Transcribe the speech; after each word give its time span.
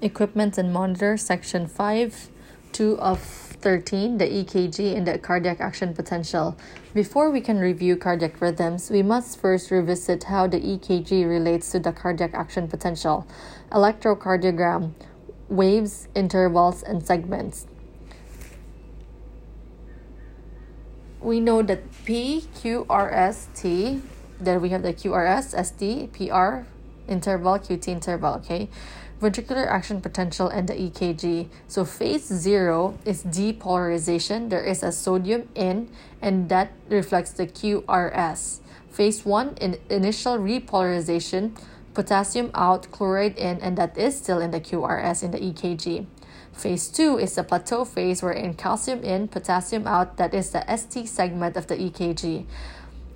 Equipment 0.00 0.58
and 0.58 0.72
Monitor, 0.72 1.16
Section 1.16 1.66
5, 1.66 2.28
2 2.72 2.98
of 2.98 3.20
13, 3.20 4.18
the 4.18 4.26
EKG 4.26 4.96
and 4.96 5.06
the 5.06 5.18
cardiac 5.18 5.60
action 5.60 5.94
potential. 5.94 6.56
Before 6.92 7.30
we 7.30 7.40
can 7.40 7.58
review 7.58 7.96
cardiac 7.96 8.40
rhythms, 8.40 8.90
we 8.90 9.02
must 9.02 9.40
first 9.40 9.70
revisit 9.70 10.24
how 10.24 10.46
the 10.46 10.60
EKG 10.60 11.26
relates 11.28 11.70
to 11.72 11.78
the 11.78 11.92
cardiac 11.92 12.34
action 12.34 12.68
potential. 12.68 13.26
Electrocardiogram, 13.72 14.92
waves, 15.48 16.08
intervals, 16.14 16.82
and 16.82 17.04
segments. 17.04 17.66
We 21.20 21.40
know 21.40 21.62
that 21.62 21.80
P, 22.04 22.44
Q, 22.54 22.84
R, 22.90 23.10
S, 23.10 23.48
T, 23.54 24.02
then 24.38 24.60
we 24.60 24.68
have 24.70 24.82
the 24.82 24.92
QRS, 24.92 25.54
ST, 25.64 26.12
PR, 26.12 26.66
interval, 27.10 27.58
QT 27.58 27.88
interval, 27.88 28.34
okay? 28.34 28.68
Ventricular 29.24 29.66
action 29.66 30.02
potential 30.02 30.48
and 30.48 30.68
the 30.68 30.74
EKG. 30.74 31.48
So 31.66 31.84
phase 31.86 32.26
zero 32.26 32.98
is 33.06 33.24
depolarization. 33.24 34.50
There 34.50 34.62
is 34.62 34.82
a 34.82 34.92
sodium 34.92 35.48
in, 35.54 35.88
and 36.20 36.50
that 36.50 36.72
reflects 36.90 37.32
the 37.32 37.46
QRS. 37.46 38.60
Phase 38.90 39.24
one 39.24 39.56
in 39.60 39.78
initial 39.88 40.36
repolarization, 40.36 41.56
potassium 41.94 42.50
out, 42.54 42.90
chloride 42.90 43.38
in, 43.38 43.58
and 43.64 43.78
that 43.78 43.96
is 43.96 44.18
still 44.18 44.40
in 44.40 44.50
the 44.50 44.60
QRS 44.60 45.22
in 45.22 45.30
the 45.30 45.38
EKG. 45.38 46.06
Phase 46.52 46.86
2 46.86 47.18
is 47.18 47.34
the 47.34 47.42
plateau 47.42 47.84
phase 47.84 48.22
wherein 48.22 48.54
calcium 48.54 49.02
in, 49.02 49.26
potassium 49.26 49.88
out, 49.88 50.18
that 50.18 50.32
is 50.32 50.50
the 50.50 50.62
ST 50.76 51.08
segment 51.08 51.56
of 51.56 51.66
the 51.66 51.74
EKG. 51.74 52.46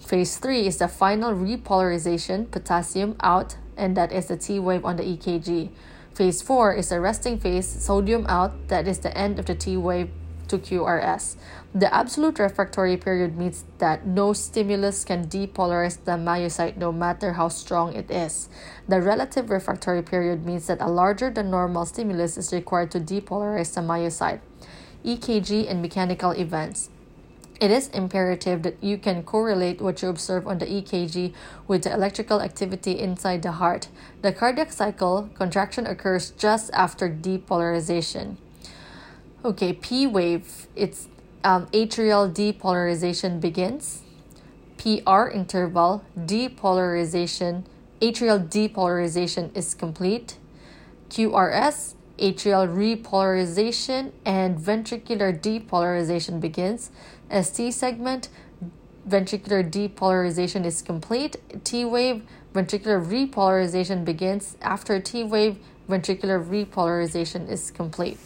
Phase 0.00 0.38
3 0.38 0.66
is 0.66 0.78
the 0.78 0.88
final 0.88 1.34
repolarization, 1.34 2.50
potassium 2.50 3.14
out, 3.20 3.56
and 3.76 3.94
that 3.94 4.10
is 4.10 4.28
the 4.28 4.38
T 4.38 4.58
wave 4.58 4.86
on 4.86 4.96
the 4.96 5.02
EKG. 5.02 5.68
Phase 6.16 6.40
4 6.40 6.72
is 6.72 6.92
a 6.92 6.98
resting 6.98 7.38
phase, 7.38 7.68
sodium 7.68 8.24
out, 8.26 8.68
that 8.68 8.88
is 8.88 9.00
the 9.00 9.12
end 9.12 9.38
of 9.38 9.44
the 9.44 9.54
T 9.54 9.76
wave 9.76 10.08
to 10.48 10.56
QRS. 10.56 11.36
The 11.74 11.92
absolute 11.92 12.38
refractory 12.38 12.96
period 12.96 13.36
means 13.36 13.66
that 13.76 14.06
no 14.06 14.32
stimulus 14.32 15.04
can 15.04 15.26
depolarize 15.26 16.02
the 16.02 16.12
myocyte 16.12 16.78
no 16.78 16.90
matter 16.90 17.34
how 17.34 17.48
strong 17.48 17.92
it 17.92 18.10
is. 18.10 18.48
The 18.88 19.02
relative 19.02 19.50
refractory 19.50 20.00
period 20.00 20.46
means 20.46 20.68
that 20.68 20.80
a 20.80 20.88
larger 20.88 21.28
than 21.28 21.50
normal 21.50 21.84
stimulus 21.84 22.38
is 22.38 22.50
required 22.50 22.92
to 22.92 23.00
depolarize 23.00 23.74
the 23.74 23.82
myocyte. 23.82 24.40
EKG 25.04 25.70
and 25.70 25.82
mechanical 25.82 26.30
events. 26.30 26.88
It 27.58 27.70
is 27.70 27.88
imperative 27.88 28.62
that 28.62 28.76
you 28.82 28.98
can 28.98 29.22
correlate 29.22 29.80
what 29.80 30.02
you 30.02 30.08
observe 30.08 30.46
on 30.46 30.58
the 30.58 30.66
EKG 30.66 31.32
with 31.66 31.84
the 31.84 31.92
electrical 31.92 32.42
activity 32.42 32.98
inside 32.98 33.42
the 33.42 33.52
heart. 33.52 33.88
The 34.20 34.32
cardiac 34.32 34.72
cycle 34.72 35.30
contraction 35.34 35.86
occurs 35.86 36.30
just 36.32 36.70
after 36.74 37.08
depolarization. 37.08 38.36
Okay, 39.44 39.72
P 39.72 40.06
wave, 40.06 40.66
it's 40.76 41.08
um, 41.44 41.66
atrial 41.68 42.32
depolarization 42.32 43.40
begins. 43.40 44.02
PR 44.76 45.28
interval, 45.28 46.04
depolarization, 46.18 47.64
atrial 48.00 48.46
depolarization 48.46 49.56
is 49.56 49.74
complete. 49.74 50.36
QRS, 51.08 51.94
atrial 52.18 52.66
repolarization 52.68 54.12
and 54.24 54.58
ventricular 54.58 55.38
depolarization 55.38 56.40
begins. 56.40 56.90
ST 57.30 57.72
segment, 57.72 58.28
ventricular 59.08 59.68
depolarization 59.68 60.64
is 60.64 60.82
complete. 60.82 61.36
T 61.64 61.84
wave, 61.84 62.22
ventricular 62.54 63.04
repolarization 63.04 64.04
begins. 64.04 64.56
After 64.62 65.00
T 65.00 65.24
wave, 65.24 65.58
ventricular 65.88 66.44
repolarization 66.44 67.48
is 67.48 67.70
complete. 67.70 68.18